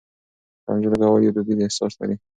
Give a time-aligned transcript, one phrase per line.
[0.67, 2.15] رانجه لګول يو دوديز احساس لري.